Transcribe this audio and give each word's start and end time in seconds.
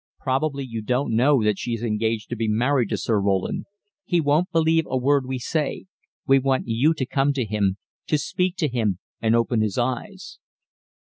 Probably 0.19 0.63
you 0.67 0.81
don't 0.81 1.15
know 1.15 1.43
that 1.43 1.59
she 1.59 1.75
is 1.75 1.83
engaged 1.83 2.29
to 2.31 2.35
be 2.35 2.47
married 2.47 2.89
to 2.89 2.97
Sir 2.97 3.21
Roland. 3.21 3.67
He 4.03 4.19
won't 4.19 4.51
believe 4.51 4.87
a 4.87 4.97
word 4.97 5.27
we 5.27 5.37
say. 5.37 5.85
We 6.25 6.39
want 6.39 6.63
you 6.65 6.95
to 6.95 7.05
come 7.05 7.33
to 7.33 7.45
him 7.45 7.77
to 8.07 8.17
speak 8.17 8.55
to 8.55 8.67
him 8.67 8.97
and 9.21 9.35
open 9.35 9.61
his 9.61 9.77
eyes." 9.77 10.39